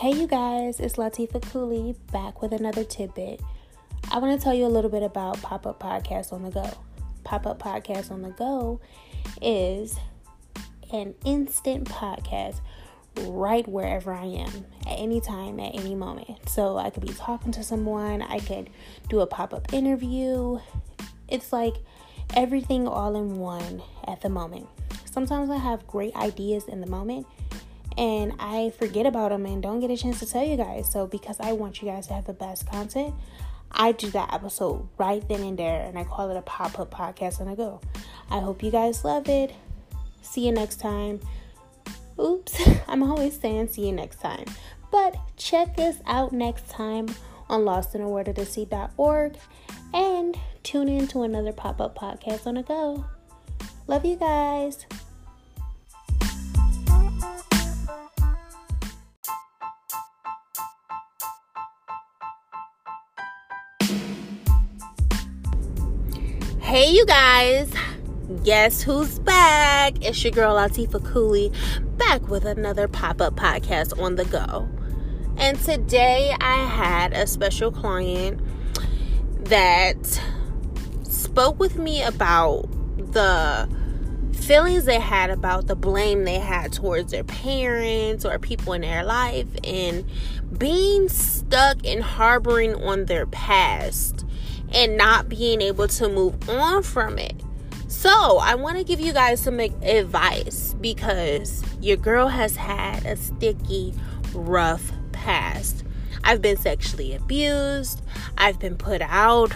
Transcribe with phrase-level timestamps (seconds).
[0.00, 3.38] Hey, you guys, it's Latifa Cooley back with another tidbit.
[4.10, 6.70] I want to tell you a little bit about Pop Up Podcast on the Go.
[7.22, 8.80] Pop Up Podcast on the Go
[9.42, 9.98] is
[10.90, 12.62] an instant podcast
[13.26, 16.48] right wherever I am at any time, at any moment.
[16.48, 18.70] So I could be talking to someone, I could
[19.10, 20.60] do a pop up interview.
[21.28, 21.74] It's like
[22.34, 24.66] everything all in one at the moment.
[25.04, 27.26] Sometimes I have great ideas in the moment
[27.96, 30.90] and I forget about them and don't get a chance to tell you guys.
[30.90, 33.14] So, because I want you guys to have the best content,
[33.72, 36.90] I do that episode right then and there and I call it a pop up
[36.90, 37.80] podcast and I go.
[38.30, 39.52] I hope you guys love it.
[40.22, 41.20] See you next time.
[42.18, 44.44] Oops, I'm always saying see you next time.
[44.90, 47.06] But check us out next time
[47.48, 49.36] on lostinaworldofdeceit.org
[49.94, 53.04] and tune in to another pop up podcast on the go.
[53.86, 54.86] Love you guys.
[66.70, 67.68] Hey, you guys.
[68.44, 69.94] Guess who's back?
[70.06, 71.50] It's your girl Latifa Cooley
[71.96, 74.68] back with another pop up podcast on the go.
[75.36, 78.40] And today I had a special client
[79.46, 80.20] that
[81.02, 82.68] spoke with me about
[83.14, 83.68] the
[84.32, 89.02] feelings they had about the blame they had towards their parents or people in their
[89.02, 90.04] life and
[90.56, 94.24] being stuck and harboring on their past
[94.72, 97.34] and not being able to move on from it.
[97.88, 103.16] So, I want to give you guys some advice because your girl has had a
[103.16, 103.94] sticky,
[104.32, 105.84] rough past.
[106.22, 108.02] I've been sexually abused,
[108.38, 109.52] I've been put out.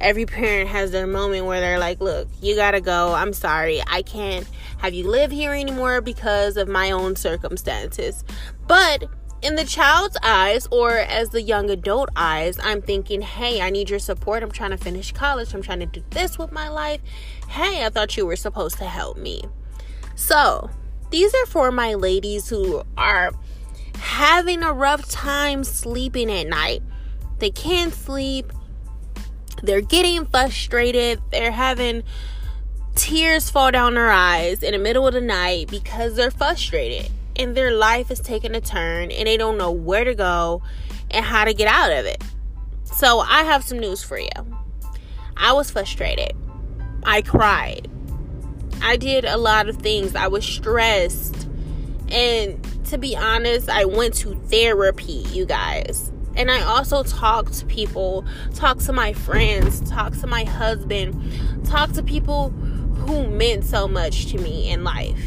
[0.00, 3.12] Every parent has their moment where they're like, Look, you gotta go.
[3.12, 3.82] I'm sorry.
[3.86, 8.24] I can't have you live here anymore because of my own circumstances.
[8.66, 9.04] But
[9.42, 13.88] in the child's eyes or as the young adult eyes, I'm thinking, hey, I need
[13.88, 14.42] your support.
[14.42, 15.54] I'm trying to finish college.
[15.54, 17.00] I'm trying to do this with my life.
[17.48, 19.42] Hey, I thought you were supposed to help me.
[20.14, 20.70] So,
[21.10, 23.32] these are for my ladies who are
[23.98, 26.82] having a rough time sleeping at night.
[27.38, 28.52] They can't sleep.
[29.62, 31.20] They're getting frustrated.
[31.30, 32.02] They're having
[32.94, 37.10] tears fall down their eyes in the middle of the night because they're frustrated
[37.40, 40.62] and their life is taking a turn and they don't know where to go
[41.10, 42.22] and how to get out of it.
[42.84, 44.28] So, I have some news for you.
[45.36, 46.32] I was frustrated.
[47.04, 47.88] I cried.
[48.82, 50.14] I did a lot of things.
[50.14, 51.48] I was stressed.
[52.08, 56.12] And to be honest, I went to therapy, you guys.
[56.36, 58.24] And I also talked to people,
[58.54, 64.26] talked to my friends, talked to my husband, talked to people who meant so much
[64.26, 65.22] to me in life.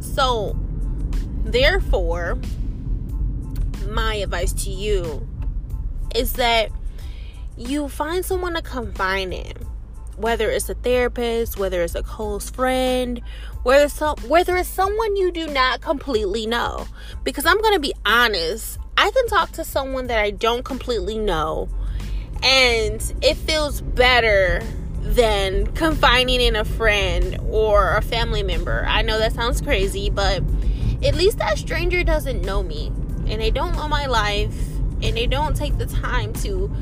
[0.00, 0.56] So,
[1.44, 2.38] Therefore,
[3.88, 5.28] my advice to you
[6.14, 6.70] is that
[7.56, 9.52] you find someone to confine in,
[10.16, 13.20] whether it's a therapist, whether it's a close friend,
[13.62, 16.86] whether some whether it's someone you do not completely know.
[17.22, 21.68] Because I'm gonna be honest, I can talk to someone that I don't completely know,
[22.42, 24.62] and it feels better
[25.00, 28.84] than confining in a friend or a family member.
[28.88, 30.42] I know that sounds crazy, but
[31.04, 32.88] at least that stranger doesn't know me
[33.26, 34.56] and they don't know my life
[35.02, 36.74] and they don't take the time to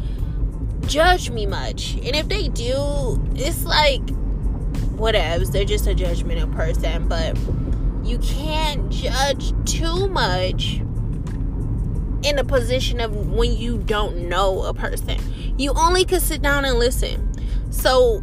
[0.86, 1.94] judge me much.
[1.94, 4.04] And if they do, it's like
[4.96, 5.52] whatevs.
[5.52, 7.36] They're just a judgmental person, but
[8.04, 10.80] you can't judge too much
[12.22, 15.18] in a position of when you don't know a person.
[15.58, 17.32] You only can sit down and listen.
[17.72, 18.22] So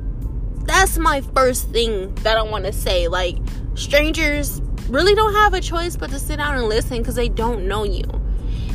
[0.63, 3.07] that's my first thing that I want to say.
[3.07, 3.37] Like
[3.75, 7.67] strangers really don't have a choice but to sit down and listen because they don't
[7.67, 8.03] know you.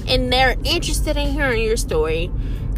[0.06, 2.30] And they're interested in hearing your story.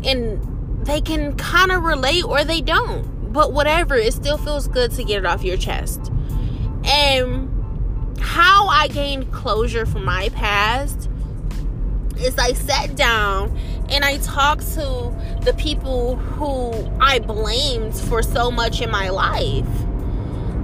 [0.04, 3.32] And they can kind of relate or they don't.
[3.32, 6.10] But whatever, it still feels good to get it off your chest.
[6.84, 11.10] And how I gained closure from my past
[12.18, 13.56] is I sat down
[13.90, 19.66] and I talked to the people who I blamed for so much in my life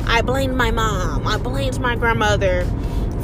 [0.07, 1.27] I blamed my mom.
[1.27, 2.65] I blamed my grandmother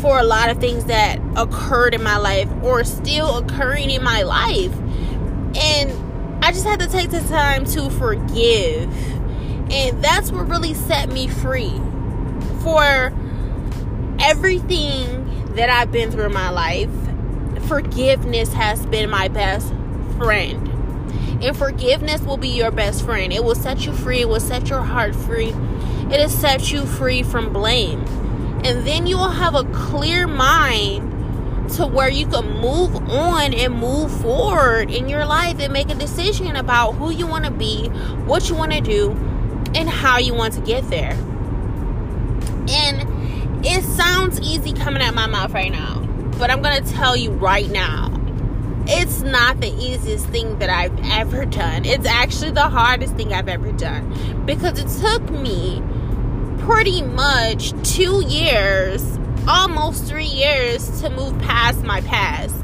[0.00, 4.22] for a lot of things that occurred in my life or still occurring in my
[4.22, 4.75] life.
[5.56, 8.90] And I just had to take the time to forgive.
[9.70, 11.80] And that's what really set me free
[12.62, 13.12] for
[14.20, 16.90] everything that I've been through in my life.
[17.66, 19.69] Forgiveness has been my best
[20.16, 20.66] friend.
[21.42, 23.32] And forgiveness will be your best friend.
[23.32, 25.52] It will set you free, it will set your heart free
[26.10, 28.00] it has set you free from blame.
[28.64, 31.08] And then you will have a clear mind
[31.75, 35.94] to where you can move on and move forward in your life and make a
[35.94, 37.88] decision about who you want to be,
[38.26, 39.10] what you want to do,
[39.75, 41.12] and how you want to get there.
[42.70, 46.00] And it sounds easy coming out my mouth right now,
[46.38, 48.14] but I'm going to tell you right now.
[48.90, 51.84] It's not the easiest thing that I've ever done.
[51.84, 55.82] It's actually the hardest thing I've ever done because it took me
[56.68, 59.02] pretty much two years,
[59.48, 62.62] almost three years, to move past my past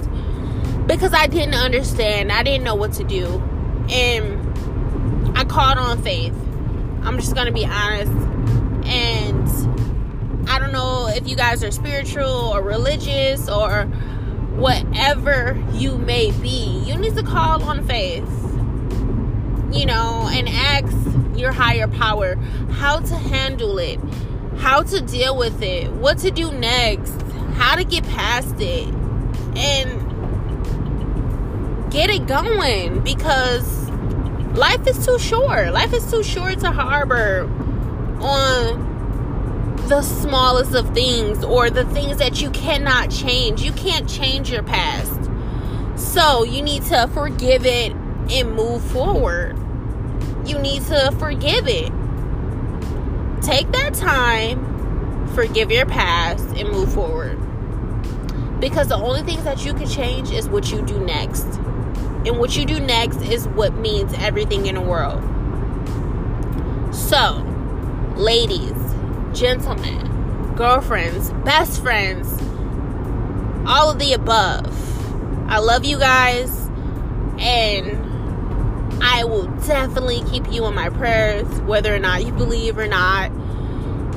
[0.87, 2.31] because I didn't understand.
[2.31, 3.27] I didn't know what to do.
[3.89, 6.35] And I called on faith.
[7.03, 8.13] I'm just going to be honest.
[8.87, 13.85] And I don't know if you guys are spiritual or religious or
[14.57, 16.83] whatever you may be.
[16.85, 18.29] You need to call on faith,
[19.73, 22.37] you know, and ask your higher power
[22.71, 23.99] how to handle it,
[24.57, 27.21] how to deal with it, what to do next,
[27.55, 28.89] how to get past it,
[29.57, 30.05] and
[31.91, 33.89] get it going because
[34.57, 35.73] life is too short.
[35.73, 37.49] Life is too short to harbor
[38.21, 38.95] on
[39.89, 43.63] the smallest of things or the things that you cannot change.
[43.63, 45.31] You can't change your past.
[45.97, 49.59] So you need to forgive it and move forward.
[50.47, 51.91] You need to forgive it.
[53.43, 57.39] Take that time, forgive your past, and move forward.
[58.61, 61.45] Because the only things that you can change is what you do next.
[62.27, 65.23] And what you do next is what means everything in the world.
[66.95, 67.43] So,
[68.17, 68.73] ladies,
[69.33, 72.29] gentlemen, girlfriends, best friends,
[73.67, 74.73] all of the above.
[75.51, 76.51] I love you guys,
[77.39, 78.04] and
[79.07, 83.29] I will definitely keep you in my prayers, whether or not you believe or not,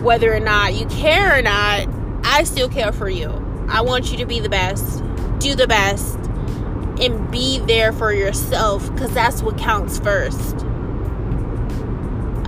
[0.02, 1.90] whether or not you care or not.
[2.24, 3.30] I still care for you.
[3.68, 5.04] I want you to be the best,
[5.40, 6.16] do the best,
[7.02, 10.56] and be there for yourself because that's what counts first.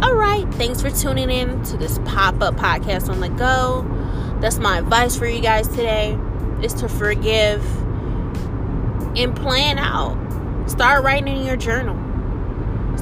[0.01, 3.85] All right, thanks for tuning in to this pop up podcast on the go.
[4.39, 6.17] That's my advice for you guys today
[6.63, 7.65] is to forgive
[9.17, 10.17] and plan out.
[10.69, 12.08] Start writing in your journal.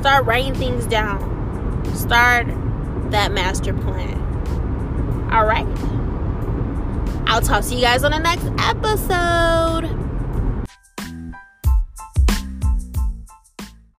[0.07, 1.83] Start writing things down.
[1.93, 2.47] Start
[3.11, 4.17] that master plan.
[5.33, 5.67] All right.
[7.27, 10.06] I'll talk to you guys on the next episode.